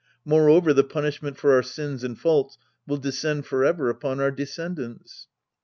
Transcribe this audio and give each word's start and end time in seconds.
Moreover, 0.25 0.73
the 0.73 0.83
punishment 0.83 1.37
for 1.37 1.53
our 1.53 1.61
sins 1.61 2.03
and 2.03 2.19
faults 2.19 2.57
will 2.87 2.97
descend 2.97 3.45
forever 3.45 3.87
upon 3.87 4.19
our 4.19 4.31
de 4.31 4.45
scendants. 4.47 5.27